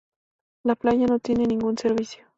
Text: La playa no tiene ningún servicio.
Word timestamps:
La 0.63 0.73
playa 0.73 1.05
no 1.05 1.19
tiene 1.19 1.45
ningún 1.45 1.77
servicio. 1.77 2.23